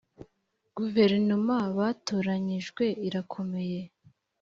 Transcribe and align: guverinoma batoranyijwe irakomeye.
guverinoma 0.75 1.57
batoranyijwe 1.77 2.85
irakomeye. 3.07 3.81